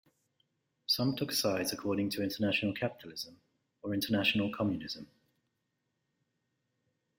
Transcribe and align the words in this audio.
Some 0.87 1.15
took 1.15 1.31
sides 1.31 1.73
according 1.73 2.09
to 2.13 2.23
international 2.23 2.73
capitalism 2.73 3.39
or 3.83 3.93
international 3.93 4.51
communism. 4.51 5.07